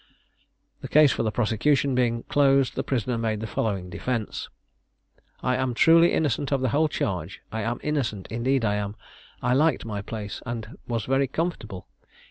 The 0.81 0.87
case 0.87 1.11
for 1.11 1.21
the 1.21 1.31
prosecution 1.31 1.93
being 1.93 2.23
closed, 2.23 2.73
the 2.73 2.81
prisoner 2.83 3.19
made 3.19 3.39
the 3.39 3.45
following 3.45 3.87
defence: 3.87 4.49
"I 5.43 5.55
am 5.57 5.75
truly 5.75 6.11
innocent 6.11 6.51
of 6.51 6.61
the 6.61 6.69
whole 6.69 6.87
charge; 6.87 7.41
I 7.51 7.61
am 7.61 7.79
innocent; 7.83 8.25
indeed 8.31 8.65
I 8.65 8.77
am. 8.77 8.95
I 9.43 9.53
liked 9.53 9.85
my 9.85 10.01
place, 10.01 10.41
and 10.43 10.75
was 10.87 11.05
very 11.05 11.27
comfortable. 11.27 11.87